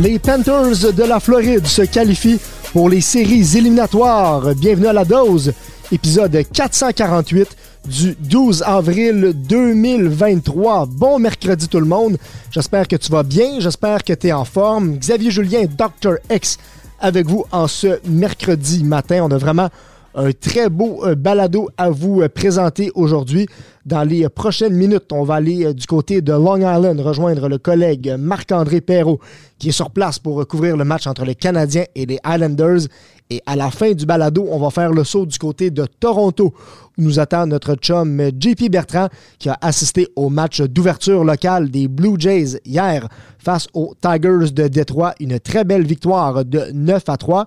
[0.00, 2.40] Les Panthers de la Floride se qualifient
[2.72, 4.54] pour les séries éliminatoires.
[4.54, 5.52] Bienvenue à la dose,
[5.92, 7.48] épisode 448
[7.86, 10.86] du 12 avril 2023.
[10.86, 12.16] Bon mercredi tout le monde.
[12.50, 14.96] J'espère que tu vas bien, j'espère que tu es en forme.
[14.96, 16.14] Xavier Julien, Dr.
[16.30, 16.56] X,
[16.98, 19.20] avec vous en ce mercredi matin.
[19.22, 19.68] On a vraiment
[20.14, 23.46] un très beau euh, balado à vous euh, présenter aujourd'hui.
[23.86, 27.58] Dans les prochaines minutes, on va aller euh, du côté de Long Island rejoindre le
[27.58, 29.20] collègue Marc-André Perrault
[29.58, 32.88] qui est sur place pour couvrir le match entre les Canadiens et les Islanders.
[33.28, 36.52] Et à la fin du balado, on va faire le saut du côté de Toronto
[36.98, 41.86] où nous attend notre chum JP Bertrand qui a assisté au match d'ouverture local des
[41.86, 43.06] Blue Jays hier
[43.38, 45.14] face aux Tigers de Détroit.
[45.20, 47.44] Une très belle victoire de 9 à 3.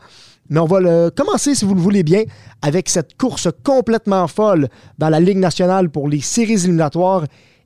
[0.49, 2.23] Mais on va le commencer, si vous le voulez bien,
[2.61, 7.23] avec cette course complètement folle dans la Ligue nationale pour les séries éliminatoires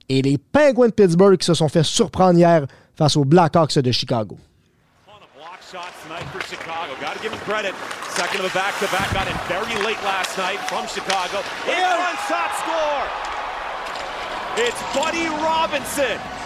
[0.09, 3.91] et les Penguins de Pittsburgh qui se sont fait surprendre hier face aux Blackhawks de
[3.91, 4.37] Chicago.
[14.59, 16.36] It's Buddy Robinson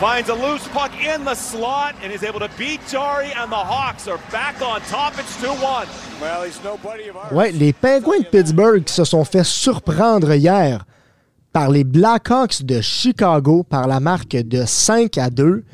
[0.00, 3.54] Finds a loose puck in the slot and is able to beat Jari and the
[3.54, 5.12] Hawks are back on top.
[5.18, 5.86] It's 2-1.
[6.22, 7.30] Well, he's nobody of ours.
[7.30, 10.86] Ouais, les Penguins de Pittsburgh se sont fait surprendre hier
[11.52, 15.64] par les Blackhawks de Chicago par la marque de 5 à 2.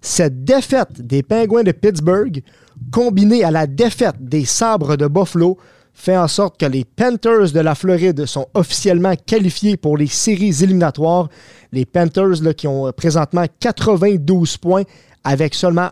[0.00, 2.42] Cette défaite des Penguins de Pittsburgh,
[2.90, 5.58] combinée à la défaite des Sabres de Buffalo,
[5.96, 10.62] fait en sorte que les Panthers de la Floride sont officiellement qualifiés pour les séries
[10.62, 11.30] éliminatoires.
[11.72, 14.82] Les Panthers qui ont présentement 92 points
[15.24, 15.88] avec seulement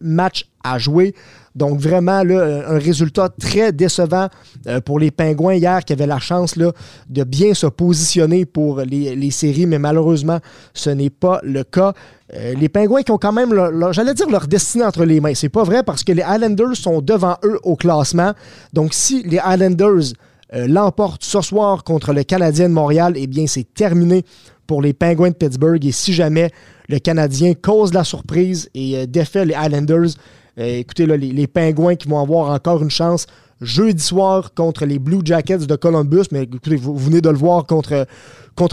[0.00, 1.14] match à jouer.
[1.54, 4.28] Donc vraiment un résultat très décevant
[4.66, 9.30] euh, pour les Pingouins hier qui avaient la chance de bien se positionner pour les,
[9.30, 10.40] séries, mais malheureusement
[10.72, 11.92] ce n'est pas le cas.
[12.34, 13.54] Euh, les Pingouins qui ont quand même,
[13.92, 15.34] j'allais dire leur destinée entre les mains.
[15.34, 18.32] C'est pas vrai parce que les Islanders sont devant eux au classement.
[18.72, 20.14] Donc si les Islanders
[20.54, 24.24] euh, l'emportent ce soir contre le Canadien de Montréal, eh bien c'est terminé
[24.66, 25.84] pour les Penguins de Pittsburgh.
[25.84, 26.50] Et si jamais
[26.88, 30.16] le Canadien cause la surprise et défait les Islanders,
[30.58, 33.26] euh, écoutez, là, les, les, Pingouins qui vont avoir encore une chance
[33.64, 36.24] jeudi soir contre les Blue Jackets de Columbus.
[36.30, 38.06] Mais écoutez, vous, venez de le voir contre,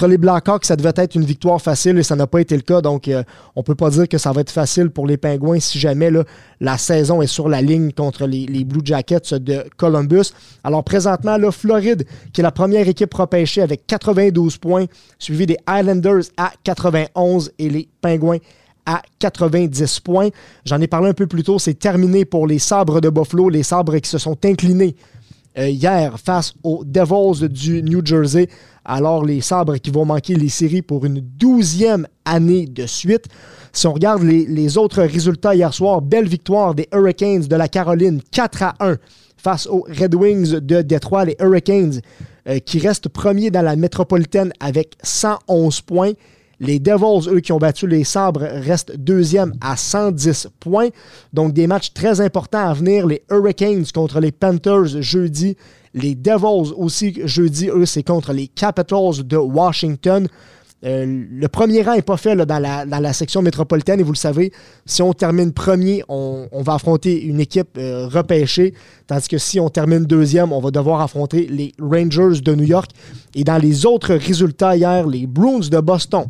[0.07, 2.81] les Blackhawks, ça devait être une victoire facile et ça n'a pas été le cas.
[2.81, 3.23] Donc, euh,
[3.55, 6.11] on ne peut pas dire que ça va être facile pour les Pingouins si jamais
[6.59, 10.33] la saison est sur la ligne contre les, les, Blue Jackets de Columbus.
[10.63, 14.85] Alors, présentement, là, Floride, qui est la première équipe repêchée avec 92 points,
[15.17, 18.37] suivi des Islanders à 91 et les Pingouins
[18.85, 20.29] à 90 points.
[20.65, 23.63] J'en ai parlé un peu plus tôt, c'est terminé pour les sabres de Buffalo, les
[23.63, 24.95] sabres qui se sont inclinés
[25.57, 28.47] euh, hier face aux Devils du New Jersey.
[28.85, 33.25] Alors les sabres qui vont manquer les séries pour une douzième année de suite.
[33.73, 38.21] Si on regarde les, autres résultats hier soir, belle victoire des Hurricanes de la Caroline
[38.31, 38.97] 4 à 1
[39.37, 41.25] face aux Red Wings de Détroit.
[41.25, 41.99] Les Hurricanes
[42.47, 46.13] euh, qui restent premiers dans la métropolitaine avec 111 points.
[46.63, 50.89] Les Devils, eux, qui ont battu les Sabres, restent deuxième à 110 points.
[51.33, 53.07] Donc, des matchs très importants à venir.
[53.07, 55.57] Les Hurricanes contre les Panthers jeudi.
[55.95, 60.27] Les Devils aussi jeudi, eux, c'est contre les Capitals de Washington.
[60.83, 63.99] Euh, le premier rang n'est pas fait dans, la, section métropolitaine.
[63.99, 64.51] Et vous le savez,
[64.85, 68.73] si on termine premier, on, va affronter une équipe euh, repêchée,
[69.07, 72.91] tandis que si on termine deuxième, on va devoir affronter les Rangers de New York.
[73.35, 76.25] Et dans les autres résultats hier, les Bruins de Boston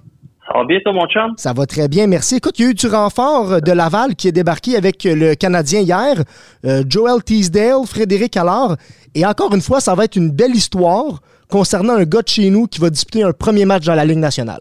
[0.46, 1.32] Ça va bien, toi, mon chum?
[1.38, 2.36] Ça va très bien, merci.
[2.36, 5.80] Écoute, il y a eu du renfort de Laval qui est débarqué avec le Canadien
[5.80, 6.22] hier,
[6.66, 8.76] euh, Joel Teasdale, Frédéric Allard.
[9.14, 12.50] Et encore une fois, ça va être une belle histoire concernant un gars de chez
[12.50, 14.60] nous qui va disputer un premier match dans la Ligue nationale.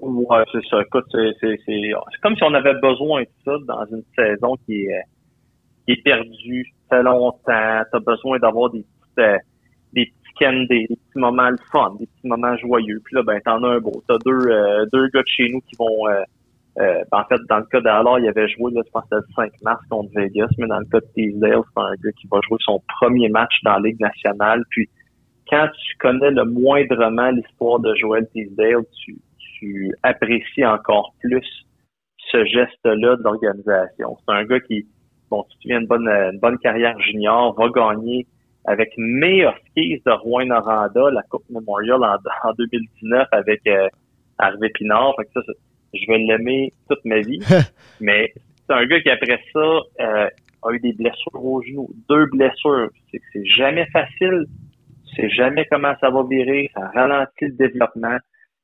[0.00, 0.80] Ouais, c'est ça.
[0.82, 5.02] Écoute, c'est comme si on avait besoin de ça dans une saison qui est,
[5.84, 6.72] qui est perdue.
[6.88, 7.82] Ça fait longtemps.
[7.90, 9.38] Tu as besoin d'avoir des petites, euh,
[9.92, 13.00] des petits week-ends, des, petits moments fun, des petits moments joyeux.
[13.04, 14.02] Puis là, ben, t'en as un beau.
[14.06, 16.08] T'as deux, euh, deux gars de chez nous qui vont...
[16.08, 16.22] Euh,
[16.80, 19.22] euh, en fait, dans le cas d'Alor, il avait joué, là, je pense que le
[19.34, 22.38] 5 mars contre Vegas, mais dans le cas de Teasdale, c'est un gars qui va
[22.46, 24.62] jouer son premier match dans la Ligue nationale.
[24.70, 24.88] Puis
[25.50, 29.18] quand tu connais le moindrement l'histoire de Joel Teasdale, tu,
[29.58, 31.46] tu apprécies encore plus
[32.30, 34.16] ce geste-là d'organisation.
[34.20, 34.86] C'est un gars qui,
[35.30, 38.26] bon, tu te souviens, une bonne, une bonne carrière junior, va gagner
[38.66, 43.88] avec mes Huskies de Rouen-Noranda, la Coupe Memorial en, 2019 avec euh,
[44.38, 45.14] Harvey Pinard.
[45.16, 45.52] Fait que ça,
[45.94, 47.40] je vais l'aimer toute ma vie.
[48.00, 48.32] Mais
[48.66, 50.28] c'est un gars qui, après ça, euh,
[50.62, 51.88] a eu des blessures au genou.
[52.08, 52.90] Deux blessures.
[53.10, 54.44] C'est jamais facile.
[55.16, 56.70] C'est jamais comment ça va virer.
[56.74, 58.18] Ça ralentit le développement.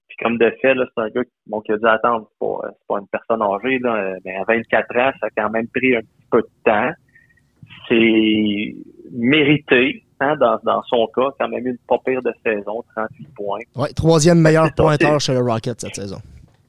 [0.09, 2.29] Puis comme de fait, c'est un gars qui, bon, qui a dû attendre.
[2.31, 3.79] C'est pas, pas une personne âgée.
[3.79, 6.91] Là, mais à 24 ans, ça a quand même pris un petit peu de temps.
[7.89, 8.75] C'est
[9.12, 10.01] mérité.
[10.21, 13.59] Hein, dans, dans son cas, quand même une pas pire de saison, 38 points.
[13.75, 16.19] Oui, troisième meilleur pointeur chez le Rocket cette saison.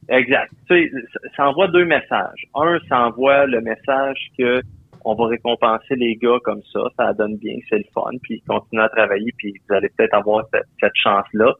[0.09, 0.51] Exact.
[0.67, 0.91] Tu sais,
[1.37, 2.47] ça envoie deux messages.
[2.55, 4.61] Un, ça envoie le message que
[5.05, 8.83] on va récompenser les gars comme ça, ça donne bien, c'est le fun, puis continuez
[8.83, 11.53] à travailler, puis vous allez peut-être avoir cette, chance-là.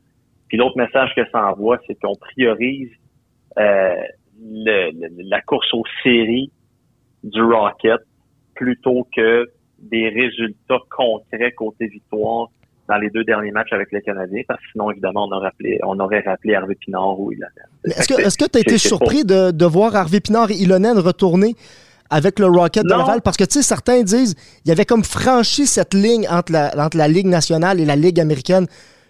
[0.56, 2.88] Puis l'autre message que ça envoie, c'est qu'on priorise
[3.60, 3.94] euh,
[4.42, 4.90] le,
[5.30, 6.50] la course aux séries
[7.26, 8.00] du Rocket
[8.54, 9.50] plutôt que
[9.80, 12.48] des résultats concrets côté victoire
[12.88, 15.78] dans les deux derniers matchs avec les Canadiens, parce que sinon, évidemment, on aurait, rappelé,
[15.84, 17.52] on aurait rappelé Harvey Pinard ou Ilonen.
[17.84, 21.56] Est-ce que tu as été surpris de, de, voir Harvey Pinard et Ilonen retourner
[22.10, 23.22] avec le Rocket de Laval?
[23.22, 26.96] Parce que, tu sais, certains disent il avait comme franchi cette ligne entre la, entre
[26.96, 28.68] la Ligue nationale et la Ligue américaine.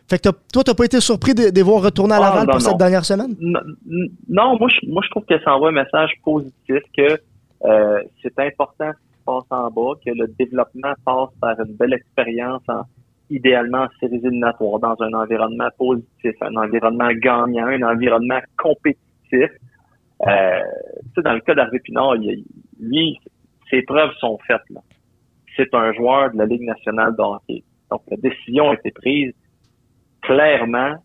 [0.08, 2.48] Fait que toi, tu n'as pas été surpris de, de voir retourner à ah, Laval
[2.48, 3.36] pour cette dernière semaine?
[3.40, 7.20] Non, moi, je, moi, je trouve que ça envoie un message positif que
[7.66, 8.92] euh, c'est important
[9.26, 12.84] passe en bas, que le développement passe par une belle expérience en,
[13.30, 19.50] idéalement en séries éliminatoires, dans un environnement positif, un environnement gagnant, un environnement compétitif.
[20.28, 20.62] Euh,
[21.18, 22.16] dans le cas d'Harvey Pinard,
[22.80, 23.20] lui,
[23.70, 24.70] ses preuves sont faites.
[24.70, 24.82] Là.
[25.56, 27.64] C'est un joueur de la Ligue nationale de hockey.
[27.92, 29.34] Donc, la décision a été prise
[30.26, 30.96] clairement,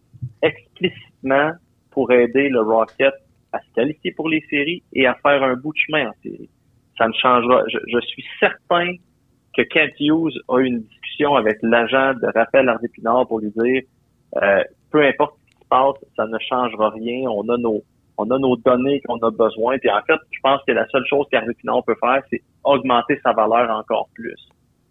[0.42, 1.52] explicitement
[1.90, 3.14] pour aider le Rocket
[3.52, 6.48] à se qualifier pour les séries et à faire un bout de chemin en série
[7.00, 7.62] ça ne changera.
[7.66, 8.92] Je, suis certain
[9.56, 13.82] que Kent Hughes a eu une discussion avec l'agent de Raphaël Harvey-Pinard pour lui dire
[14.36, 14.62] euh,
[14.92, 17.28] peu importe ce qui se passe, ça ne changera rien.
[17.30, 17.82] On a nos
[18.18, 19.78] on a nos données qu'on a besoin.
[19.78, 23.18] Puis en fait, je pense que la seule chose qu'Harvey Pinard peut faire, c'est augmenter
[23.24, 24.36] sa valeur encore plus.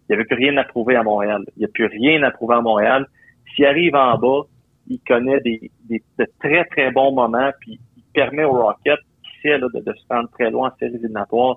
[0.08, 1.44] Il n'y avait plus rien à prouver à Montréal.
[1.56, 3.06] Il n'y a plus rien à prouver à Montréal.
[3.54, 4.42] S'il arrive en bas,
[4.88, 9.40] il connaît des, des de très, très bons moments, puis il permet au Rocket, qui
[9.42, 11.56] sait, là, de, de, se rendre très loin en séries éliminatoires,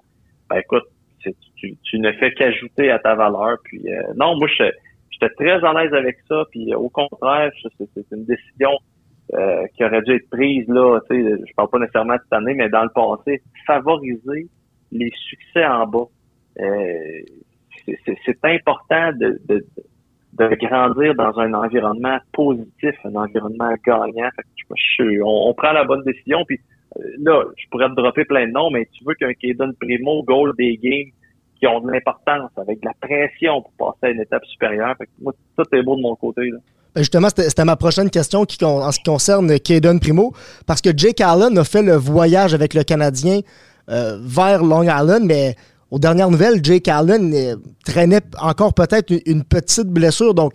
[0.49, 0.83] ben écoute,
[1.23, 3.57] tu, ne fais qu'ajouter à ta valeur.
[3.63, 6.43] Puis euh, non, moi j'étais très à l'aise avec ça.
[6.51, 8.71] Puis au contraire, c'est une décision
[9.33, 10.99] euh, qui aurait dû être prise là.
[11.09, 14.47] Tu sais, je parle pas nécessairement de cette année, mais dans le passé, favoriser
[14.91, 16.05] les succès en bas.
[16.59, 17.21] Euh,
[17.85, 19.65] c'est important de, de,
[20.37, 24.29] grandir dans un environnement positif, un environnement gagnant.
[24.69, 26.43] on, on, prend la bonne décision.
[26.45, 26.59] Puis
[27.19, 30.53] là, je pourrais te dropper plein de noms, mais tu veux qu'un Caden Primo goal
[30.57, 31.11] des games
[31.59, 34.95] qui ont de l'importance, avec de la pression pour passer à une étape supérieure.
[34.97, 36.49] Fait que moi, tout est beau de mon côté.
[36.49, 36.57] Là.
[36.95, 40.33] Ben, justement, c'était ma prochaine question qui, en ce qui concerne Caden Primo,
[40.67, 43.39] parce que Jake Allen a fait le voyage avec le Canadien
[43.89, 45.55] euh, vers Long Island, mais
[45.93, 50.33] aux dernières nouvelles, Jake Allen euh, traînait encore peut-être une, petite blessure.
[50.33, 50.53] Donc,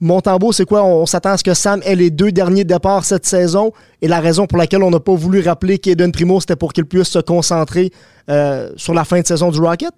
[0.00, 0.82] Montembeau, c'est quoi?
[0.82, 3.70] On, s'attend à ce que Sam ait les deux derniers départs cette saison.
[4.02, 6.86] Et la raison pour laquelle on n'a pas voulu rappeler Kaden Primo, c'était pour qu'il
[6.86, 7.90] puisse se concentrer
[8.28, 9.94] euh, sur la fin de saison du Rocket?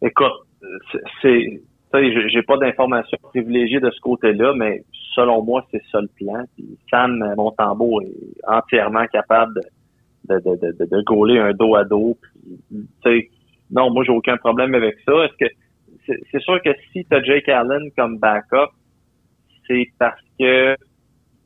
[0.00, 0.32] Écoute,
[1.20, 1.60] c'est.
[1.92, 6.44] J'ai pas d'informations privilégiées de ce côté-là, mais selon moi, c'est ça le plan.
[6.88, 8.14] Sam Montembeau est
[8.46, 9.60] entièrement capable de,
[10.28, 12.16] de, de, de, gauler un dos à dos.
[13.70, 15.12] non, moi, j'ai aucun problème avec ça.
[15.24, 15.52] Est-ce que
[16.06, 18.72] c'est sûr que si tu as Jake Allen comme backup,
[19.66, 20.76] c'est parce que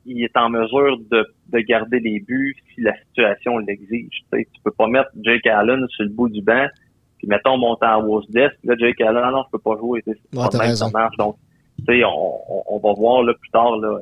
[0.05, 4.23] il est en mesure de, de garder les buts si la situation l'exige.
[4.33, 6.67] Tu, peux pas mettre Jake Allen sur le bout du banc,
[7.17, 10.01] puis mettons monter en hausse desk, là Jake Allen, non, je peux pas jouer.
[10.05, 11.15] C'est ouais, ça marche.
[11.17, 11.35] Donc,
[11.79, 13.99] tu sais, on, on, va voir là plus tard là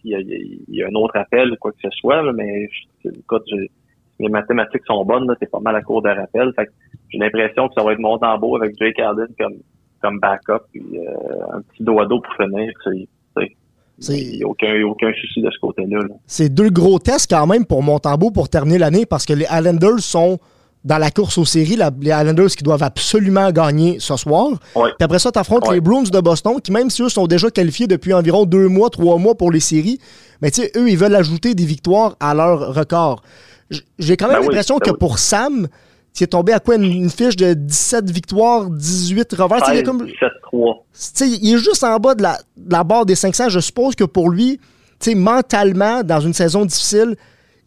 [0.00, 2.68] s'il y, y, a un autre appel ou quoi que ce soit, là, mais
[3.04, 3.44] écoute,
[4.18, 6.52] les mathématiques sont bonnes, là, c'est pas mal à court de rappel.
[6.56, 6.68] Fait
[7.10, 9.54] j'ai l'impression que ça va être beau avec Jake Allen comme
[10.00, 12.70] comme backup, puis euh, un petit dos à dos pour finir.
[14.10, 15.98] Il n'y a aucun, aucun souci de ce côté-là.
[16.26, 19.98] C'est deux gros tests quand même pour Montembeau pour terminer l'année parce que les Islanders
[19.98, 20.38] sont
[20.84, 24.50] dans la course aux séries, les Islanders qui doivent absolument gagner ce soir.
[24.72, 27.50] Puis après ça, tu affrontes les Bruins de Boston, qui même si eux sont déjà
[27.50, 29.98] qualifiés depuis environ deux mois, trois mois pour les séries,
[30.40, 33.22] mais tu sais, eux, ils veulent ajouter des victoires à leur record.
[33.98, 35.68] J'ai quand même ben l'impression ben que pour Sam,
[36.14, 39.62] tu es tombé à quoi une, fiche de 17 victoires, 18 revers?
[39.62, 39.86] 17
[40.42, 40.84] 3
[41.20, 43.50] Il est juste en bas de la, de la barre des 500.
[43.50, 44.58] Je suppose que pour lui,
[45.14, 47.16] mentalement, dans une saison difficile,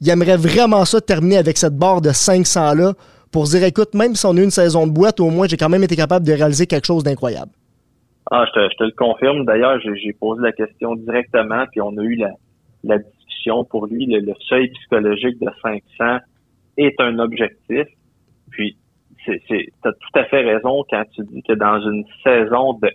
[0.01, 2.93] il aimerait vraiment ça terminer avec cette barre de 500-là
[3.31, 5.69] pour dire, écoute, même si on a une saison de boîte, au moins, j'ai quand
[5.69, 7.51] même été capable de réaliser quelque chose d'incroyable.
[8.29, 9.45] Ah, je te, le confirme.
[9.45, 12.15] D'ailleurs, j'ai posé la question directement, puis on a eu
[12.83, 13.20] la, discussion
[13.69, 14.05] pour lui.
[14.05, 16.19] Le, seuil psychologique de 500
[16.77, 17.87] est un objectif.
[18.51, 18.77] Puis,
[19.25, 19.31] tu
[19.83, 22.89] as tout à fait raison quand tu dis que dans une saison de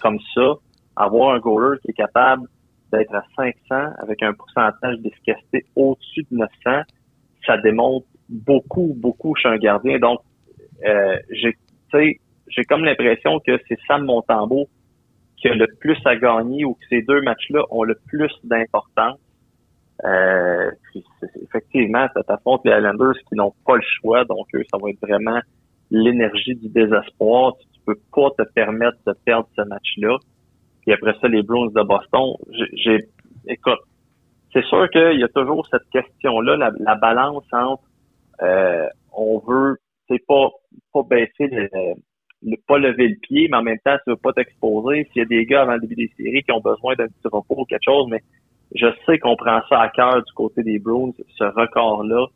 [0.00, 0.54] comme ça,
[0.96, 2.48] avoir un goaler qui est capable
[2.90, 6.82] d'être à 500 avec un pourcentage d'efficacité au-dessus de 900,
[7.46, 9.98] ça démontre beaucoup, beaucoup chez un gardien.
[9.98, 10.20] Donc,
[10.86, 11.56] euh, j'ai,
[12.48, 14.68] j'ai comme l'impression que c'est Sam Montembeau
[15.40, 19.18] qui a le plus à gagner ou que ces deux matchs-là ont le plus d'importance.
[20.04, 20.70] Euh,
[21.42, 25.00] effectivement, ça t'affronte les Islanders qui n'ont pas le choix, donc eux, ça va être
[25.00, 25.40] vraiment
[25.90, 27.54] l'énergie du désespoir.
[27.74, 30.16] Tu peux pas te permettre de perdre ce match-là.
[30.82, 32.34] Puis après ça, les Bruins de Boston,
[32.72, 33.08] j'ai,
[33.48, 33.80] écoute,
[34.52, 37.82] c'est sûr qu'il y a toujours cette question-là, la, balance entre
[38.42, 39.76] euh, on veut,
[40.08, 40.48] c'est pas
[40.92, 45.04] pas baisser le, pas lever le pied, mais en même temps, tu veux pas t'exposer.
[45.12, 47.28] S'il y a des gars avant le début des séries qui ont besoin d'un petit
[47.30, 48.22] repos ou quelque chose, mais
[48.74, 52.26] je sais qu'on prend ça à cœur du côté des Bruins, ce record-là,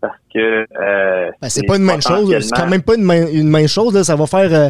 [0.00, 2.36] parce que euh, ben, c'est pas une même chose.
[2.40, 3.94] C'est quand même pas une, main, une même chose.
[3.94, 4.04] Là.
[4.04, 4.68] Ça va faire euh,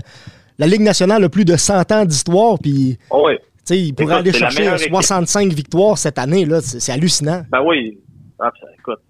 [0.59, 3.39] la Ligue nationale a plus de 100 ans d'histoire, puis oh oui.
[3.71, 6.45] il pourrait aller chercher 65 victoires cette année.
[6.45, 6.61] là.
[6.61, 7.43] C'est hallucinant.
[7.51, 7.99] Ben oui.
[8.39, 9.01] Ah, écoute,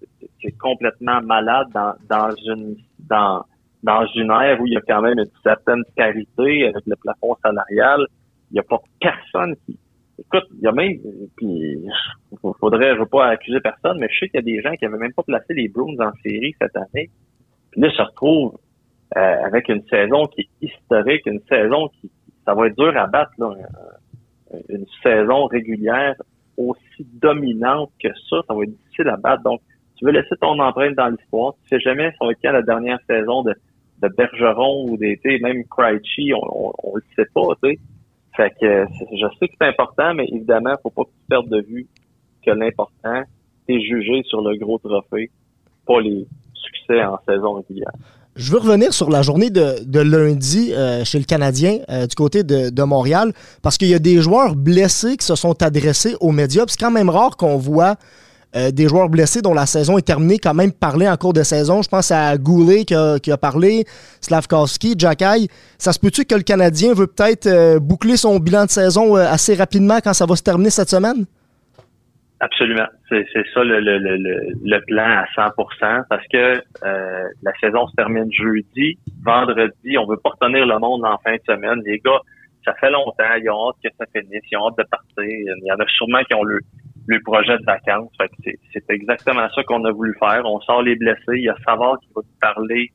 [0.41, 3.43] c'est complètement malade dans, dans une dans
[3.83, 7.35] dans une ère où il y a quand même une certaine parité avec le plafond
[7.43, 8.07] salarial.
[8.51, 9.77] Il n'y a pas personne qui
[10.27, 10.97] Écoute, il y a même,
[11.37, 11.85] puis
[12.59, 14.85] faudrait, je veux pas accuser personne, mais je sais qu'il y a des gens qui
[14.85, 17.09] avaient même pas placé les Bruins en série cette année.
[17.71, 18.57] Puis là, se retrouvent
[19.15, 22.09] euh, avec une saison qui est historique, une saison qui,
[22.45, 23.53] ça va être dur à battre, là,
[24.53, 26.15] euh, une saison régulière
[26.57, 29.43] aussi dominante que ça, ça va être difficile à battre.
[29.43, 29.61] Donc,
[29.97, 31.53] tu veux laisser ton empreinte dans l'histoire.
[31.63, 33.53] Tu sais jamais ça va être quand la dernière saison de,
[34.01, 37.79] de Bergeron ou d'été, même Krejci, on, on, le sait pas, tu sais.
[38.35, 41.61] Fait que je sais que c'est important, mais évidemment, faut pas que tu perdes de
[41.61, 41.87] vue
[42.45, 43.23] que l'important,
[43.67, 45.31] c'est juger sur le gros trophée,
[45.85, 47.91] pas les succès en saison régulière.
[48.35, 52.43] Je veux revenir sur la journée de, lundi euh, chez le Canadien euh, du côté
[52.43, 56.65] de, Montréal, parce qu'il y a des joueurs blessés qui se sont adressés aux médias.
[56.67, 57.95] C'est quand même rare qu'on voit
[58.55, 61.43] euh, des joueurs blessés dont la saison est terminée quand même parler en cours de
[61.43, 61.81] saison.
[61.81, 63.85] Je pense à Goulet qui a, parlé,
[64.21, 65.49] Slavkowski, Jacky.
[65.77, 69.97] Ça se peut-tu que le Canadien veut peut-être boucler son bilan de saison assez rapidement
[70.03, 71.25] quand ça va se terminer cette semaine?
[72.39, 72.87] Absolument.
[73.07, 78.97] C'est, ça le, plan à 100% parce que euh, la saison se termine jeudi.
[79.23, 81.81] Vendredi, on veut pas retenir le monde en fin de semaine.
[81.85, 82.19] Les gars,
[82.65, 85.23] ça fait longtemps, ils ont hâte que ça finisse, ils ont hâte de partir.
[85.23, 86.59] Il y en a sûrement qui ont le,
[87.07, 88.11] le projet de vacances.
[88.43, 90.41] C'est, exactement ça qu'on a voulu faire.
[90.45, 91.35] On sort les blessés.
[91.35, 92.91] Il y a Savard qui va nous parler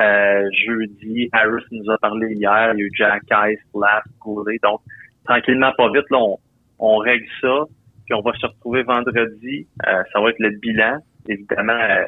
[0.00, 1.28] euh, jeudi.
[1.32, 2.72] Harris nous a parlé hier.
[2.74, 4.58] Il y a eu Jack Ice, Last, Goulet.
[4.62, 4.80] Donc,
[5.24, 6.38] tranquillement, pas vite, là, on,
[6.78, 7.64] on règle ça.
[8.04, 9.66] Puis on va se retrouver vendredi.
[9.86, 10.98] Euh, ça va être le bilan.
[11.28, 12.04] Évidemment, euh,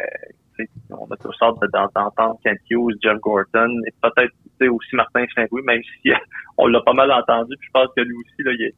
[0.90, 4.32] on a toutes sortes d'entendre Kent Hughes, Jeff Gordon et peut-être
[4.70, 6.10] aussi Martin Saint-Louis, même si
[6.58, 7.54] on l'a pas mal entendu.
[7.58, 8.72] Puis je pense que lui aussi, là, il,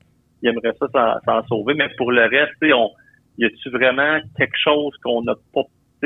[0.49, 1.75] aimerait ça s'en sauver.
[1.75, 2.91] Mais pour le reste, on,
[3.39, 5.63] y a-tu vraiment quelque chose qu'on n'a pas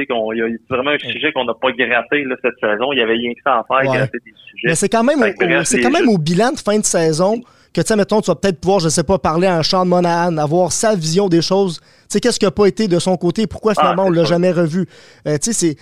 [0.08, 2.92] qu'on y a vraiment un sujet qu'on n'a pas gratté là, cette saison?
[2.92, 4.68] Il y avait rien que ça à faire, gratter des sujets.
[4.68, 5.22] Mais c'est quand même,
[5.64, 7.40] c'est quand même au bilan de fin de saison
[7.72, 9.84] que, tu sais, mettons, tu vas peut-être pouvoir, je sais pas, parler à un Sean
[9.84, 11.80] Monahan, avoir sa vision des choses.
[11.80, 14.24] Tu sais, qu'est-ce qui n'a pas été de son côté, pourquoi ah, finalement on l'a
[14.24, 14.86] jamais revu?
[15.26, 15.76] Euh, tu sais,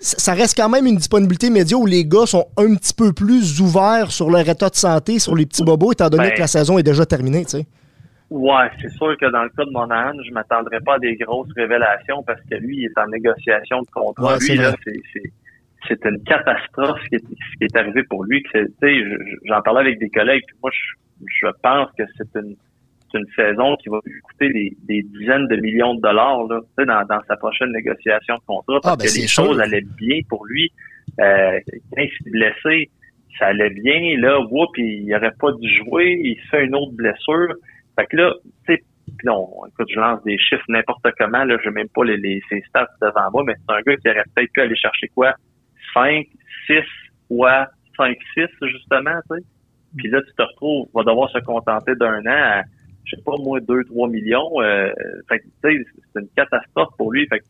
[0.00, 3.60] ça reste quand même une disponibilité média où les gars sont un petit peu plus
[3.60, 6.46] ouverts sur leur état de santé, sur les petits bobos, étant donné ben que la
[6.46, 7.66] saison est déjà terminée, tu sais.
[8.30, 11.52] Ouais, c'est sûr que dans le cas de Monahan, je m'attendrais pas à des grosses
[11.54, 14.38] révélations parce que lui, il est en négociation de contrat.
[14.38, 14.74] lui, là,
[15.88, 18.42] c'est une catastrophe ce qui, est, ce qui est arrivé pour lui.
[19.44, 22.56] J'en parlais avec des collègues, puis moi, je, je pense que c'est une,
[23.16, 27.06] une saison qui va lui coûter des, des, dizaines de millions de dollars là, dans,
[27.06, 30.44] dans sa prochaine négociation de contrat parce ah, ben, que les choses allaient bien pour
[30.46, 30.70] lui.
[31.20, 31.58] Euh,
[31.94, 32.90] quand il s'est blessé,
[33.38, 34.18] ça allait bien.
[34.18, 34.38] Là,
[34.72, 36.20] puis il n'aurait pas dû jouer.
[36.22, 37.54] Il fait une autre blessure.
[37.98, 38.34] Fait que là,
[38.66, 38.82] tu sais,
[39.24, 41.44] non, écoute, je lance des chiffres n'importe comment.
[41.44, 44.08] Là, je même pas les, les, ses stats devant moi, mais c'est un gars qui
[44.08, 45.34] aurait peut-être pu aller chercher quoi?
[45.94, 46.26] 5,
[46.66, 46.74] 6
[47.28, 49.44] fois 5, 6, justement, tu sais.
[49.96, 52.62] Puis là, tu te retrouves, va devoir se contenter d'un an à,
[53.04, 54.60] je sais pas, moi, 2, 3 millions.
[54.60, 54.90] Euh,
[55.28, 57.26] fait tu sais, c'est une catastrophe pour lui.
[57.28, 57.42] Fait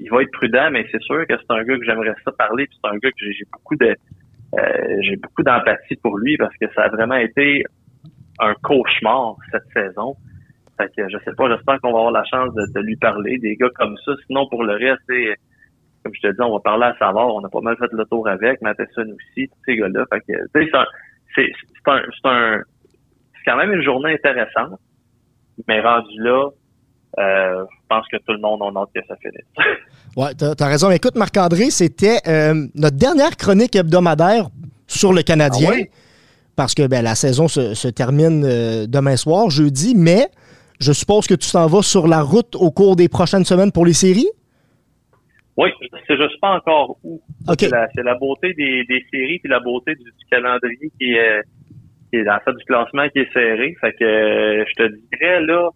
[0.00, 2.66] il va être prudent, mais c'est sûr que c'est un gars que j'aimerais ça parler,
[2.66, 3.94] puis c'est un gars que j'ai beaucoup de
[4.58, 7.64] euh, j'ai beaucoup d'empathie pour lui parce que ça a vraiment été
[8.40, 10.16] un cauchemar cette saison.
[10.76, 13.56] Fait que je sais pas, j'espère qu'on va avoir la chance de, lui parler, des
[13.56, 14.12] gars comme ça.
[14.26, 15.38] Sinon, pour le reste,
[16.02, 18.04] comme je te dis, on va parler à Savard, on a pas mal fait le
[18.06, 20.04] tour avec, Matheson aussi, tous ces gars-là.
[20.12, 20.86] Fait que, c'est un,
[21.34, 21.52] c'est,
[21.86, 22.62] un, c'est un,
[23.34, 24.80] c'est quand même une journée intéressante,
[25.68, 26.50] mais rendu là,
[27.18, 29.46] euh, je pense que tout le monde a hâte que ça finisse.
[30.16, 30.90] ouais, t'as, as raison.
[30.90, 34.48] Écoute, Marc-André, c'était euh, notre dernière chronique hebdomadaire
[34.88, 35.70] sur le Canadien.
[35.72, 36.03] Ah
[36.56, 40.28] parce que ben, la saison se, termine euh, demain soir, jeudi, mais
[40.80, 43.86] je suppose que tu t'en vas sur la route au cours des prochaines semaines pour
[43.86, 44.28] les séries?
[45.56, 45.70] Oui,
[46.08, 47.20] je ne sais pas encore où.
[47.58, 51.42] C'est la, beauté des, séries et la beauté du, calendrier qui est,
[52.10, 53.76] qui est dans du classement qui est serré.
[53.80, 55.70] Fait que euh, je te dirais là,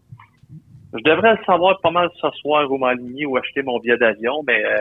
[0.95, 4.43] je devrais le savoir pas mal ce soir ou m'aligner ou acheter mon billet d'avion,
[4.47, 4.77] mais euh,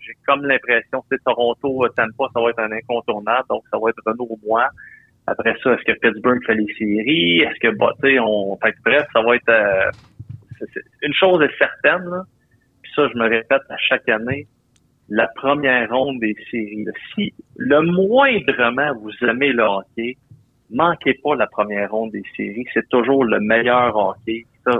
[0.00, 4.02] j'ai comme l'impression que Toronto, Tampa, ça va être un incontournable, donc ça va être
[4.04, 4.68] Renault moi.
[5.26, 7.40] Après ça, est-ce que Pittsburgh fait les séries?
[7.40, 9.90] Est-ce que, bah, on, fait bref, ça va être, euh,
[11.02, 12.22] une chose est certaine, là,
[12.82, 14.46] puis ça, je me répète à chaque année,
[15.08, 16.86] la première ronde des séries.
[17.14, 20.16] Si le moindrement vous aimez le hockey,
[20.70, 22.64] manquez pas la première ronde des séries.
[22.72, 24.46] C'est toujours le meilleur hockey.
[24.64, 24.72] Ça,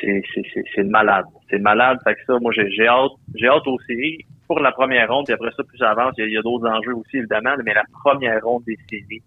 [0.00, 1.26] c'est malade.
[1.50, 1.98] C'est malade.
[2.04, 5.34] Fait que ça, moi, j'ai hâte, j'ai hâte aux séries pour la première ronde, puis
[5.34, 8.62] après ça, plus j'avance, il y a, d'autres enjeux aussi, évidemment, mais la première ronde
[8.66, 9.22] des séries,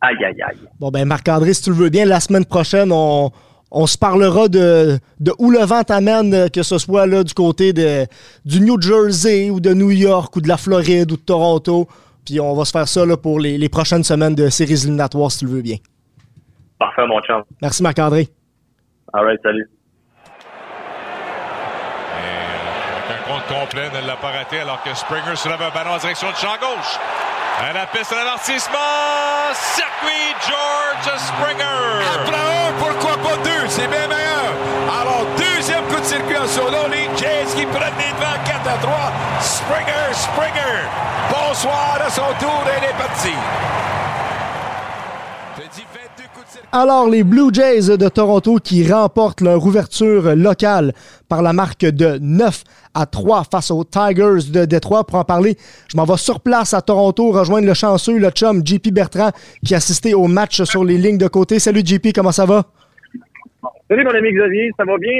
[0.00, 0.58] aïe, aïe, aïe.
[0.78, 3.30] Bon, ben, Marc-André, si tu le veux bien, la semaine prochaine, on,
[3.70, 7.72] on se parlera de, de où le vent t'amène, que ce soit là du côté
[7.72, 8.06] de,
[8.44, 11.88] du New Jersey ou de New York ou de la Floride ou de Toronto.
[12.24, 15.30] Puis on va se faire ça là, pour les, les prochaines semaines de séries éliminatoires,
[15.30, 15.76] si tu le veux bien.
[16.78, 17.42] Parfait, mon chum.
[17.60, 18.28] Merci, Marc-André.
[19.12, 19.68] All right, salut.
[23.50, 26.54] Complet, ne l'a pas raté alors que Springer soulève un ballon en direction de champ
[26.60, 26.98] gauche.
[27.58, 28.78] À la piste d'amortissement,
[29.52, 31.82] circuit George Springer.
[32.14, 34.54] Après un, pourquoi pas deux, c'est bien meilleur.
[35.00, 38.78] Alors, deuxième coup de circuit en solo, les Jays qui prennent les devants 4 à
[38.78, 39.12] 3.
[39.40, 40.78] Springer, Springer,
[41.28, 43.34] bonsoir à son tour, et est parti.
[46.72, 50.92] Alors, les Blue Jays de Toronto qui remportent leur ouverture locale
[51.28, 52.62] par la marque de 9
[52.94, 55.04] à 3 face aux Tigers de Détroit.
[55.04, 55.56] Pour en parler,
[55.90, 59.30] je m'en vais sur place à Toronto rejoindre le chanceux, le chum JP Bertrand
[59.64, 61.58] qui assistait au match sur les lignes de côté.
[61.58, 62.62] Salut JP, comment ça va?
[63.88, 65.10] Salut mon ami Xavier, ça va bien?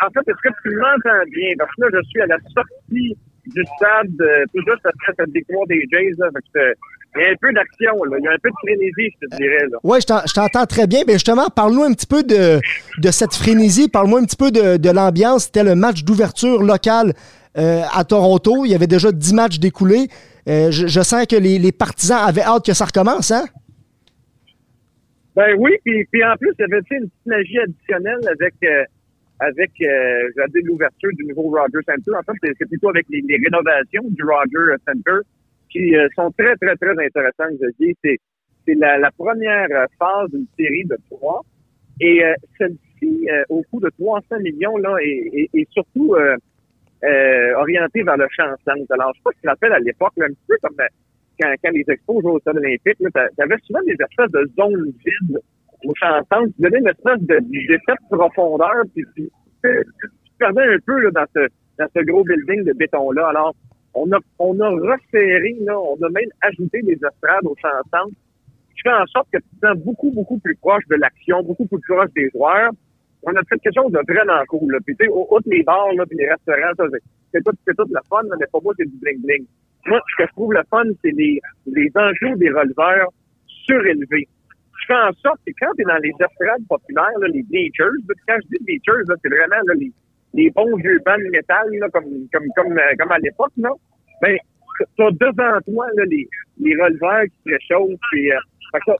[0.00, 1.52] En fait, est-ce que tu m'entends bien?
[1.58, 3.14] Parce que là, je suis à la sortie
[3.46, 6.12] du stade, euh, tout juste après cette victoire des Jays.
[6.18, 6.28] Là,
[7.16, 9.36] il y a un peu d'action, il y a un peu de frénésie, je te
[9.36, 9.66] dirais.
[9.82, 11.02] Oui, je t'entends très bien.
[11.06, 12.60] Mais justement, parle-nous un petit peu de,
[12.98, 15.44] de cette frénésie, parle-moi un petit peu de, de l'ambiance.
[15.44, 17.12] C'était le match d'ouverture local
[17.56, 18.64] euh, à Toronto.
[18.64, 20.08] Il y avait déjà 10 matchs découlés.
[20.48, 23.44] Euh, je, sens que les, les, partisans avaient hâte que ça recommence, hein?
[25.36, 28.84] Ben oui, puis, puis en plus, il y avait une petite magie additionnelle avec euh,
[29.40, 30.28] avec euh,
[30.64, 32.12] l'ouverture du nouveau Rogers Center.
[32.16, 35.20] En fait, c'est plutôt avec les, rénovations du Rogers Center
[35.74, 37.94] qui euh, sont très, très, très intéressantes, je dis.
[38.04, 38.18] C'est,
[38.66, 39.68] c'est la, première
[39.98, 41.42] phase d'une série de trois.
[42.00, 46.14] Et euh, celle-ci, euh, au coût de 300 millions, là, est, est, surtout
[47.56, 48.44] orientée vers le champ
[48.90, 50.76] Alors, je sais pas si tu te rappelles à l'époque, un petit peu comme
[51.38, 54.92] quand, quand les expos jouaient au stade olympique, tu avais souvent des espèces de zones
[55.04, 55.40] vides
[55.84, 56.52] au champ centre.
[56.56, 59.30] Tu donnais une espèce de, de profondeur, puis, tu
[60.38, 63.28] perdais un peu là, dans ce dans ce gros building de béton-là.
[63.28, 63.54] Alors,
[63.94, 68.14] on a, on a resserré, là, on a même ajouté des estrades au champ centre,
[68.74, 71.66] qui fait en sorte que tu te sens beaucoup, beaucoup plus proche de l'action, beaucoup
[71.66, 72.70] plus proche des joueurs.
[73.22, 74.72] On a fait quelque chose de vraiment cool.
[74.72, 74.78] Là.
[74.84, 76.72] Puis, tu sais, outre les bars, là, puis les restaurants,
[77.32, 79.46] c'est tout, c'est tout le fun, mais pour moi, c'est du bling-bling.
[79.86, 83.08] Moi, ce que je trouve le fun, c'est les, les enclos des releveurs
[83.46, 84.28] surélevés.
[84.80, 87.92] Je fais en sorte que quand tu es dans les estrades populaires, là, les bleachers,
[88.26, 89.92] quand je dis bleachers, c'est vraiment là, les,
[90.34, 93.76] les bons vieux bancs de métal, là, comme, comme, comme, euh, comme à l'époque, non?
[94.20, 94.36] Ben,
[94.96, 96.28] t'as devant toi, là, les,
[96.60, 98.38] les releveurs qui se réchauffent, puis, euh,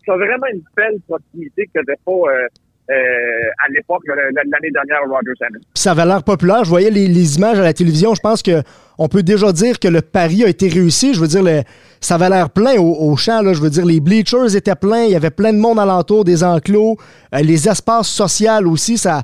[0.07, 2.49] t'as vraiment une belle proximité que t'avais pas, euh,
[2.89, 5.59] à l'époque, l'année dernière au Rogers Center.
[5.75, 6.65] ça avait l'air populaire.
[6.65, 8.15] Je voyais les, les, images à la télévision.
[8.15, 8.63] Je pense que
[8.99, 11.15] on peut déjà dire que le pari a été réussi.
[11.15, 11.63] Je veux dire, le,
[12.01, 13.43] ça avait l'air plein au, au, champ.
[13.43, 13.55] Là.
[13.55, 15.05] Je veux dire, les bleachers étaient pleins.
[15.05, 16.97] Il y avait plein de monde alentour, des enclos.
[17.33, 18.99] les espaces sociaux aussi.
[18.99, 19.23] Ça,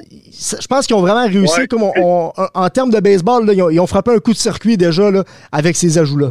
[0.00, 1.66] je pense qu'ils ont vraiment réussi.
[1.68, 5.76] Comme en termes de baseball, ils, ont, frappé un coup de circuit déjà là, avec
[5.76, 6.30] ces ajouts-là.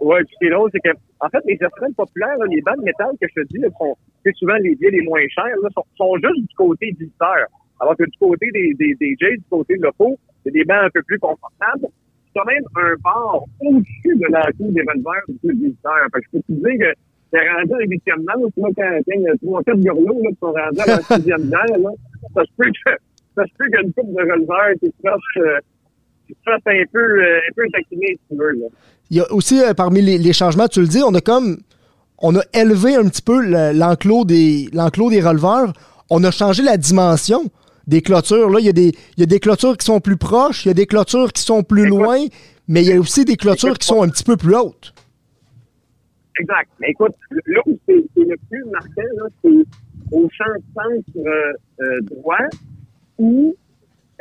[0.00, 0.90] Oui, ce qui est drôle, c'est que,
[1.24, 3.96] en fait, les estrades populaires, les bandes métal que je te dis, sont
[4.34, 5.56] souvent les billets les moins chers,
[5.96, 7.46] sont, juste du côté visiteur.
[7.80, 10.84] Alors que du côté des, des, des Jays, du côté de l'Oppo, c'est des bancs
[10.84, 11.88] un peu plus confortables.
[12.26, 15.96] C'est quand même un bar au-dessus de la cour des revolvers du côté visiteur.
[16.12, 16.98] Fait que je peux te dire que
[17.32, 20.78] c'est rendu à huitième manche, moi, quand, quand il trois, quatre gurlots, là, sont rendus
[20.86, 21.90] la sixième là,
[22.34, 22.90] ça se peut que,
[23.34, 25.60] ça se peut qu'une coupe de releveurs qui se
[26.24, 28.66] euh, qui se fasse un peu, euh, un peu taquiner, si tu veux, là.
[29.10, 31.58] Il y a aussi, euh, parmi les, les, changements, tu le dis, on a comme,
[32.18, 33.40] on a élevé un petit peu
[33.72, 35.72] l'enclos des, l'enclos des releveurs.
[36.10, 37.44] On a changé la dimension
[37.86, 38.48] des clôtures.
[38.50, 40.68] Là, il y, a des, il y a des clôtures qui sont plus proches, il
[40.68, 42.18] y a des clôtures qui sont plus loin,
[42.66, 44.94] mais il y a aussi des clôtures qui sont un petit peu plus hautes.
[46.40, 46.68] Exact.
[46.80, 47.14] Mais écoute,
[47.46, 49.02] là où c'est le plus marquant,
[49.42, 51.28] c'est au champ centre
[51.80, 52.48] euh, droit
[53.18, 53.54] où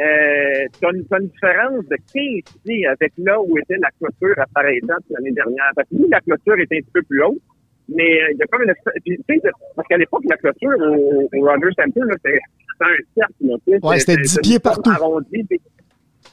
[0.04, 4.63] euh, tu as, une différence de 15 pieds avec là où était la clôture à
[4.63, 5.72] l'année dernière.
[5.76, 7.42] Parce que oui, la clôture était un petit peu plus haute,
[7.88, 8.74] mais euh, il y a comme une
[9.06, 12.39] puis, tu sais, parce qu'à l'époque, la clôture au, au Rogers Center, c'était
[12.82, 13.34] un cercle.
[13.42, 14.89] Là, ouais, c'était 10 pieds partout.
[14.89, 15.62] Arrondi, puis,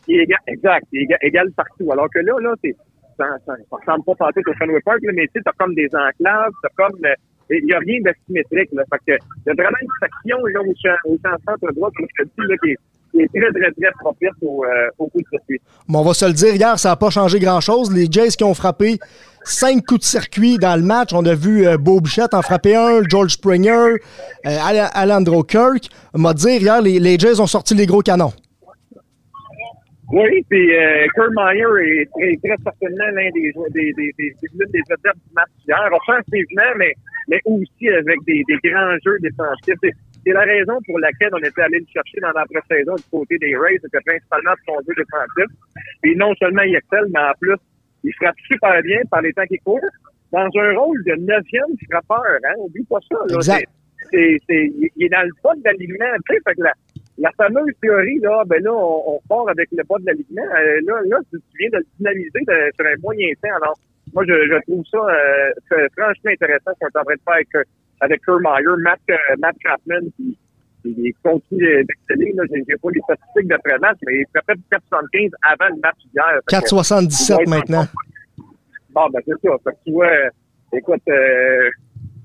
[0.08, 1.92] égal, exact, égal, égal, partout.
[1.92, 2.74] Alors que là, là, c'est
[3.16, 5.74] ça, ça, ça ressemble pas partout au Fenway Park, là, mais tu sais, t'as comme
[5.74, 7.14] des enclaves, t'as comme euh,
[7.50, 8.70] il n'y a rien de symétrique.
[8.72, 8.84] Là.
[8.90, 11.90] Fait que, il y a vraiment une section là, au, champ, au champ centre droit,
[11.96, 12.78] comme je te dis, là, qui est
[13.12, 13.26] très,
[15.30, 15.60] circuit.
[15.88, 17.92] On va se le dire, hier, ça n'a pas changé grand-chose.
[17.92, 18.98] Les Jays qui ont frappé
[19.44, 21.12] cinq coups de circuit dans le match.
[21.12, 23.96] On a vu euh, Beau Bichette en frapper un, George Springer,
[24.46, 24.58] euh,
[24.94, 25.88] Alandro Kirk.
[26.14, 28.32] m'a dit hier, les, les Jays ont sorti les gros canons.
[30.12, 34.82] Oui, puis euh, Kurt Meyer est, très certainement l'un des, des, des, des, des, des
[34.90, 36.92] vedettes du match hier, offensivement, mais,
[37.28, 39.94] mais aussi avec des, des grands jeux défensifs.
[40.26, 43.38] C'est la raison pour laquelle on était allé le chercher dans la saison du côté
[43.38, 45.56] des Rays, c'était principalement son jeu défensif.
[46.04, 47.56] Et non seulement il excelle, mais en plus,
[48.02, 49.80] il frappe super bien par les temps qu'il court.
[50.32, 53.18] Dans un rôle de neuvième frappeur, hein, oublie pas ça.
[53.28, 53.36] Là.
[53.36, 53.68] Exact.
[54.10, 56.16] C'est, c'est, il est dans le bas de l'alignement.
[56.28, 56.72] Tu sais, fait que la,
[57.20, 60.42] la fameuse théorie, là, ben là, on, on part avec le bas de l'alignement.
[60.42, 63.56] Euh, là, là, tu viens de le dynamiser de, sur un moyen temps.
[63.56, 63.78] Alors,
[64.14, 67.68] moi, je, je trouve ça euh, franchement intéressant qu'on est en train de faire avec
[68.00, 70.36] avec Meyer, Matt, euh, Matt Chapman, qui,
[70.82, 72.34] qui continue d'exceller.
[72.36, 76.40] Je n'ai pas les statistiques d'après-match, mais il frappait 4,75 avant le match d'hier.
[76.48, 77.84] 4,77 maintenant.
[78.92, 79.56] Bon, ben c'est ça.
[79.62, 80.10] Fait que tu vois,
[80.72, 81.70] écoute, euh,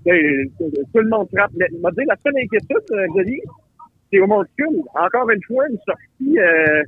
[0.05, 1.51] tout le monde frappe.
[1.81, 3.07] m'a dit la seule inquiétude, euh,
[4.11, 4.25] c'est au.
[4.25, 6.83] Encore une fois, une sortie euh,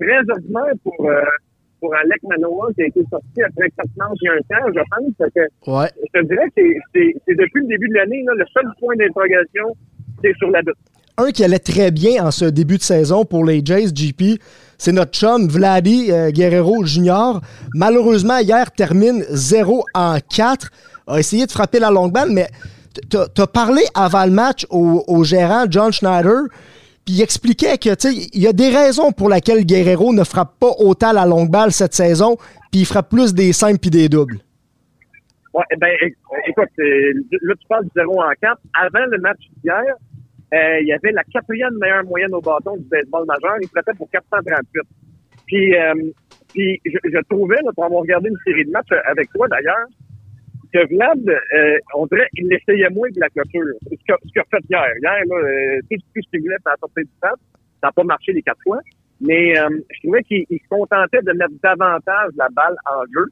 [0.00, 1.08] très ordinaire pour...
[1.08, 1.22] Euh,
[1.80, 5.30] pour Alec Manoa qui a été sorti après quatre manches et un temps, je pense.
[5.34, 5.88] Que ouais.
[6.14, 6.62] Je te dirais que
[7.26, 9.76] c'est depuis le début de l'année, le seul point d'interrogation,
[10.22, 10.76] c'est sur la doute.
[11.18, 14.38] Un qui allait très bien en ce début de saison pour les Jays, GP,
[14.76, 17.40] c'est notre chum Vladi euh, Guerrero Jr.
[17.74, 20.70] Malheureusement, hier, termine 0 en 4.
[21.06, 22.48] A essayé de frapper la longue balle, mais
[23.10, 26.44] tu as parlé avant le match au, gérant John Schneider.
[27.04, 27.90] Puis il expliquait que,
[28.34, 31.70] il y a des raisons pour lesquelles Guerrero ne frappe pas autant la longue balle
[31.70, 32.36] cette saison,
[32.72, 34.38] puis il frappe plus des simples puis des doubles.
[35.54, 35.88] Ouais, ben,
[36.46, 38.58] écoute, là, tu parles du 0 en 4.
[38.74, 39.84] Avant le match d'hier,
[40.52, 43.56] euh, il y avait la quatrième meilleure moyenne au bâton du baseball majeur.
[43.62, 44.82] Il frappait pour 438.
[45.46, 45.94] Puis, euh,
[46.52, 49.86] puis je, je trouvais, pour avoir regardé une série de matchs avec toi d'ailleurs,
[50.76, 53.64] que Vlad, euh, on dirait qu'il essayait moins que la clôture.
[53.84, 54.86] Ce qu'il a, fait hier.
[55.02, 57.38] Hier, là, euh, tout, ce qu'il voulait, la sortie du stade.
[57.80, 58.80] Ça n'a pas marché les quatre fois.
[59.20, 63.26] Mais euh, je trouvais qu'il se contentait de mettre davantage la balle en jeu,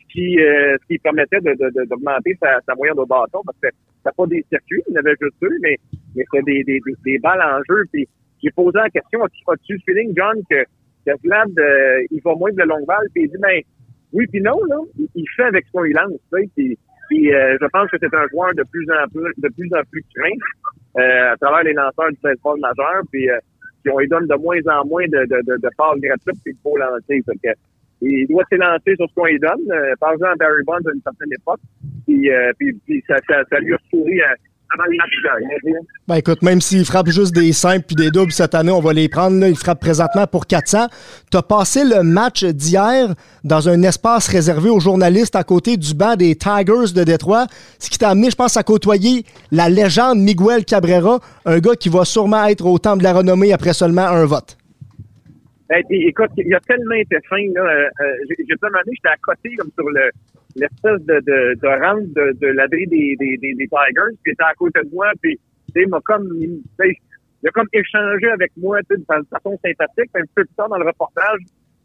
[0.00, 3.68] ce qui, euh, ce qui permettait d'augmenter de, de, sa, moyenne au bâton, parce que
[3.98, 5.76] c'était pas des circuits, il avait juste deux, mais,
[6.16, 7.84] mais c'était des, des, des, balles en jeu.
[7.92, 8.08] Puis
[8.42, 10.64] j'ai posé la question, as-tu le feeling, John, que,
[11.06, 13.06] que Vlad, euh, il va moins de longues balles?
[13.14, 13.60] Puis il dit, ben,
[14.12, 14.78] oui puis non, là.
[15.14, 16.48] Il, fait avec qu'il lance, tu sais.
[16.56, 19.70] Puis, puis euh, je pense que c'est un joueur de plus en plus, de plus
[19.74, 23.38] en plus craint euh, à travers les lanceurs du baseball majeur, puis euh,
[23.82, 26.56] qui on lui donne de moins en moins de, de, de, de passes gratuites puis
[26.64, 27.22] lancer.
[27.24, 27.58] Fait que,
[28.00, 29.70] il doit s'élancer sur ce qu'on lui donne.
[29.70, 31.60] Euh, par exemple, Barry Bonds à une certaine époque.
[32.06, 34.34] Puis, euh, puis, puis ça, ça, ça, lui a souri à,
[36.06, 38.92] ben écoute, même s'il frappe juste des simples puis des doubles cette année, on va
[38.92, 39.38] les prendre.
[39.38, 39.48] Là.
[39.48, 40.88] Il frappe présentement pour 400.
[41.30, 45.94] Tu as passé le match d'hier dans un espace réservé aux journalistes à côté du
[45.94, 47.46] banc des Tigers de Détroit,
[47.78, 51.88] ce qui t'a amené, je pense, à côtoyer la légende Miguel Cabrera, un gars qui
[51.88, 54.57] va sûrement être au temple de la renommée après seulement un vote.
[55.68, 57.44] Ben, écoute, il a tellement été fin.
[57.54, 60.10] Là, euh, euh j'ai demandé, j'étais à côté comme sur le
[60.56, 64.42] l'espèce de, de, de rampe de, de l'abri des, des, des, des, Tigers, qui était
[64.42, 65.38] à côté de moi, puis
[65.76, 70.10] il m'a comme il a comme échangé avec moi de façon sympathique.
[70.14, 71.40] Un peu plus tard dans le reportage,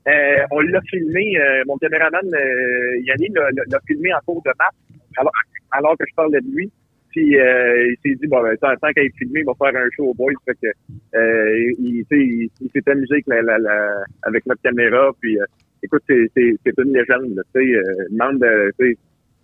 [0.07, 4.75] euh, on l'a filmé, euh, mon caméraman euh, Yannick l'a filmé en cours de match
[5.17, 5.31] alors,
[5.71, 6.71] alors que je parlais de lui.
[7.13, 9.79] Puis euh, il s'est dit bon ben tant, tant qu'il est filmé, il va faire
[9.79, 10.33] un show au boys.
[10.45, 10.67] Fait que
[11.15, 15.11] euh, il, il, il s'est amusé avec, la, la, la, avec notre caméra.
[15.21, 15.45] Puis euh,
[15.83, 17.39] écoute, c'est, c'est, une légende.
[17.53, 18.97] Tu sais, euh, sais,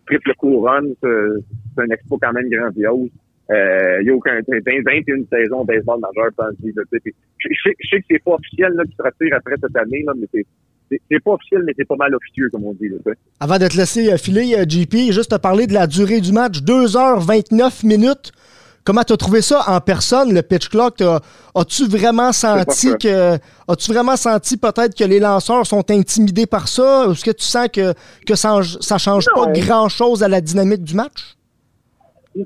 [0.07, 3.11] triple couronne, c'est un expo quand même grandiose.
[3.51, 6.29] Euh, il y a aucun 21 saisons de baseball majeur
[6.63, 10.03] je, je, je, sais que c'est pas officiel là, qui se retire après cette année,
[10.05, 10.45] là, mais c'est
[10.89, 12.89] c'est pas officiel, mais c'est pas mal officieux, comme on dit.
[12.89, 16.21] Là, Avant de te laisser euh, filer, euh, JP, juste te parler de la durée
[16.21, 18.31] du match, 2h29 minutes.
[18.83, 21.01] Comment tu as trouvé ça en personne, le pitch clock?
[21.53, 23.35] As-tu vraiment senti que.
[23.67, 27.05] As-tu vraiment senti peut-être que les lanceurs sont intimidés par ça?
[27.11, 27.93] Est-ce que tu sens que,
[28.25, 31.35] que ça, ça change pas grand-chose à la dynamique du match?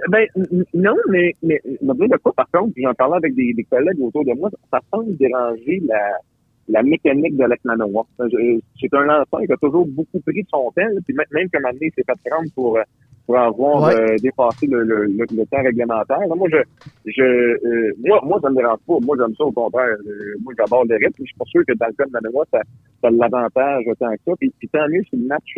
[0.09, 0.27] Ben,
[0.73, 4.25] non, mais, mais, mais de quoi, par contre, j'en parlais avec des, des, collègues autour
[4.25, 6.17] de moi, ça semble déranger la,
[6.67, 8.05] la mécanique de l'Ekmanoa.
[8.17, 11.91] C'est un lanceur qui a toujours beaucoup pris de son temps, puis même comme année,
[11.95, 12.79] s'est fait prendre pour,
[13.25, 16.19] pour avoir euh, dépassé le, le, le, temps réglementaire.
[16.35, 16.57] moi, je,
[17.05, 18.97] je euh, moi, moi, ça me dérange pas.
[19.01, 19.95] Moi, j'aime ça au contraire.
[20.05, 21.19] Euh, moi, j'aborde le rythme.
[21.19, 22.59] Je suis pas sûr que dans le cas de Manoa, ça,
[23.01, 24.31] ça a l'avantage autant que ça.
[24.39, 25.57] Puis, puis tant mieux si le match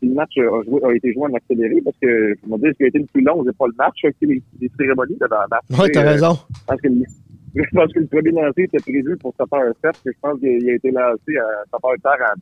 [0.00, 2.68] si le match a, joué, a été joué en accéléré, parce que je me dis
[2.72, 5.16] ce qui a été le plus long, c'est pas le match, c'est les, les cérémonies
[5.20, 5.64] de la match.
[5.78, 6.38] Oui, t'as raison.
[6.66, 6.88] Parce que
[7.54, 10.74] je pense que le premier lancé était prévu pour 7h07, que je pense qu'il a
[10.74, 12.34] été lancé à 7h à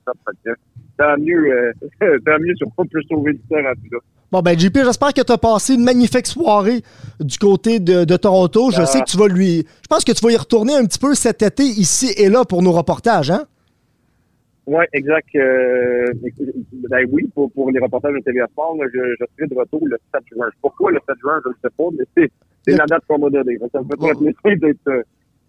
[0.45, 0.57] 7
[0.99, 1.73] tant mieux, euh,
[2.27, 3.99] tant mieux si on peut sauver du temps à tout là.
[4.31, 6.83] Bon, ben, JP, j'espère que tu as passé une magnifique soirée
[7.19, 8.71] du côté de, de Toronto.
[8.71, 9.65] Je sais que tu vas lui.
[9.83, 12.45] Je pense que tu vas y retourner un petit peu cet été, ici et là,
[12.45, 13.47] pour nos reportages, hein?
[14.67, 15.29] Oui, exact.
[15.35, 16.13] Euh,
[16.91, 19.97] ben oui, pour, pour les reportages de TVA Sport, je, je serai de retour le
[20.15, 20.49] 7 juin.
[20.61, 22.29] Pourquoi le 7 juin, je ne sais pas, mais
[22.71, 23.59] c'est la date qu'on m'a donnée.
[23.73, 25.03] Ça me fait très plaisir d'être, euh,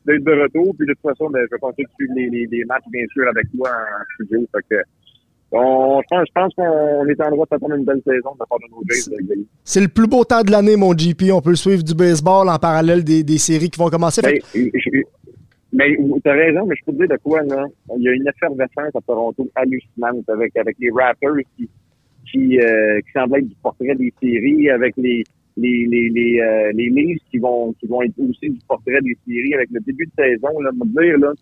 [0.06, 0.76] d'être de retour.
[0.78, 3.06] Puis de toute façon, ben, je vais continuer de suivre les, les, les, matchs, bien
[3.12, 4.46] sûr, avec toi en studio.
[4.54, 4.82] Fait que,
[5.52, 8.40] on, je pense, je pense qu'on est en droit de faire une belle saison de
[8.40, 9.46] la part de nos Jays.
[9.64, 11.32] C'est le plus beau temps de l'année, mon GP.
[11.34, 14.22] On peut suivre du baseball en parallèle des, des séries qui vont commencer.
[14.22, 14.40] Ben,
[15.72, 17.66] mais tu as raison, mais je peux te dire de quoi, là.
[17.98, 21.70] Il y a une effervescence à Toronto hallucinante avec, avec les Raptors qui,
[22.32, 25.24] qui, euh, qui semblent être du portrait des séries, avec les,
[25.60, 29.54] les, les, les, euh, les qui vont, qui vont être aussi du portrait des séries
[29.54, 31.34] avec le début de saison, là, me dire, là,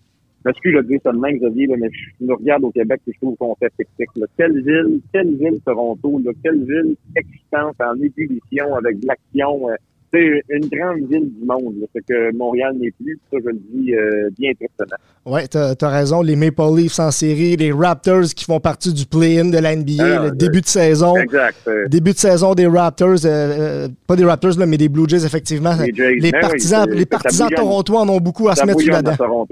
[0.54, 3.12] que je dis ça de même, Xavier, là, mais je me regarde au Québec et
[3.14, 3.72] je trouve qu'on fait.
[4.16, 4.26] Là.
[4.38, 9.70] Quelle ville, quelle ville Toronto, là, quelle ville excitante en ébullition avec de l'action.
[9.70, 9.76] Euh,
[10.14, 11.76] c'est une grande ville du monde.
[11.94, 14.98] C'est que Montréal n'est plus, ça je le dis euh, bien tristement.
[15.26, 16.22] Oui, tu as, raison.
[16.22, 19.94] Les Maple Leafs en série, les Raptors qui font partie du play-in de la NBA,
[20.00, 21.18] ah, le début de saison.
[21.18, 21.70] Exact.
[21.88, 25.76] Début de saison des Raptors, euh, euh, pas des Raptors, mais des Blue Jays, effectivement.
[25.78, 29.46] Les, ben partisans, les partisans torontois en ont beaucoup à se mettre là-dedans.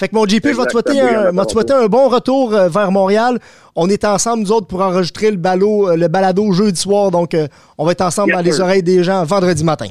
[0.00, 3.38] Fait que mon JP, je vais te souhaiter, un, un, bon retour vers Montréal.
[3.76, 7.12] On est ensemble, nous autres, pour enregistrer le, ballot, le balado jeudi soir.
[7.12, 7.36] Donc,
[7.78, 9.86] on va être ensemble dans les oreilles des gens vendredi matin.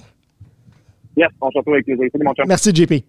[1.20, 1.52] Yes, on
[2.48, 3.04] Merci, JP.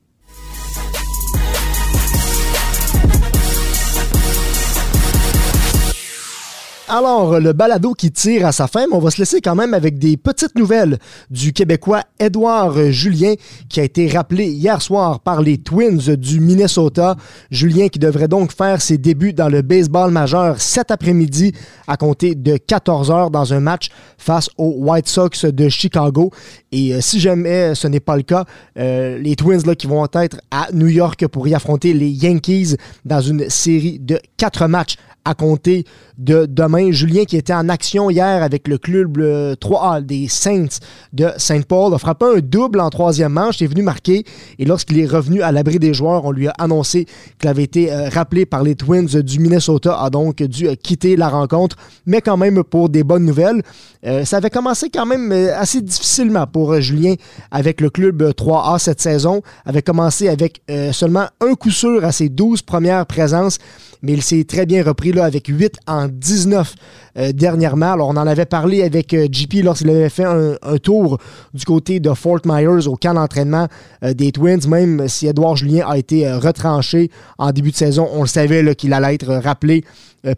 [6.92, 9.96] Alors, le balado qui tire à sa fin, on va se laisser quand même avec
[9.96, 10.98] des petites nouvelles
[11.30, 13.34] du Québécois Édouard Julien,
[13.68, 17.14] qui a été rappelé hier soir par les Twins du Minnesota.
[17.52, 21.52] Julien qui devrait donc faire ses débuts dans le baseball majeur cet après-midi
[21.86, 26.32] à compter de 14 heures dans un match face aux White Sox de Chicago.
[26.72, 30.04] Et euh, si jamais ce n'est pas le cas, euh, les Twins là, qui vont
[30.12, 32.74] être à New York pour y affronter les Yankees
[33.04, 35.84] dans une série de quatre matchs à compter
[36.18, 36.90] de demain.
[36.92, 40.80] Julien qui était en action hier avec le club 3A des Saints
[41.12, 44.24] de Saint Paul a frappé un double en troisième manche, est venu marquer
[44.58, 47.06] et lorsqu'il est revenu à l'abri des joueurs, on lui a annoncé
[47.38, 51.16] qu'il avait été euh, rappelé par les Twins du Minnesota, a donc dû euh, quitter
[51.16, 53.62] la rencontre, mais quand même pour des bonnes nouvelles.
[54.06, 57.14] Euh, ça avait commencé quand même assez difficilement pour Julien
[57.50, 62.28] avec le club 3A cette saison, avait commencé avec seulement un coup sûr à ses
[62.28, 63.58] 12 premières présences
[64.02, 66.74] mais il s'est très bien repris avec 8 en 19
[67.16, 67.92] euh, dernièrement.
[67.92, 71.18] Alors, on en avait parlé avec euh, JP lorsqu'il avait fait un, tour
[71.52, 73.66] du côté de Fort Myers au camp d'entraînement
[74.04, 78.08] euh, des Twins, même si Edouard Julien a été retranché en début de saison.
[78.12, 79.84] On le savait qu'il allait être rappelé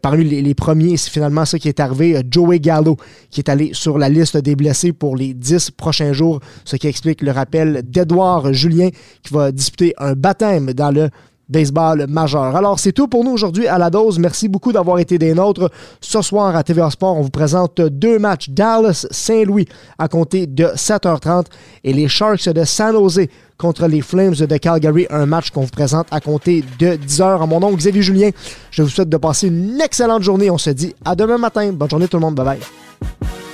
[0.00, 0.96] parmi les, les, premiers.
[0.96, 2.20] C'est finalement ça qui est arrivé.
[2.30, 2.96] Joey Gallo
[3.30, 6.86] qui est allé sur la liste des blessés pour les 10 prochains jours, ce qui
[6.86, 8.90] explique le rappel d'Edouard Julien
[9.22, 11.10] qui va disputer un baptême dans le
[11.48, 12.56] baseball majeur.
[12.56, 14.18] Alors, c'est tout pour nous aujourd'hui à la dose.
[14.18, 15.70] Merci beaucoup d'avoir été des nôtres.
[16.00, 18.48] Ce soir à TVA Sport, on vous présente deux matchs.
[18.50, 19.66] Dallas-Saint-Louis
[19.98, 21.46] à compter de 7h30
[21.84, 23.26] et les Sharks de San Jose
[23.58, 27.42] contre les Flames de Calgary, un match qu'on vous présente à compter de 10h.
[27.42, 28.30] À mon nom, Xavier Julien,
[28.70, 30.50] je vous souhaite de passer une excellente journée.
[30.50, 31.70] On se dit à demain matin.
[31.72, 32.34] Bonne journée tout le monde.
[32.34, 33.51] Bye bye.